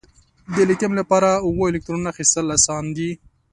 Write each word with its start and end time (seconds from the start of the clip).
د 0.55 0.57
لیتیم 0.69 0.91
لپاره 0.99 1.29
اووه 1.45 1.65
الکترونو 1.69 2.09
اخیستل 2.13 2.45
آسان 2.57 2.83
دي؟ 2.95 3.09